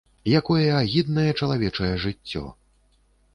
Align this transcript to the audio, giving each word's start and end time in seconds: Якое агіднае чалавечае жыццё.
Якое 0.39 0.69
агіднае 0.77 1.25
чалавечае 1.41 1.91
жыццё. 2.07 2.43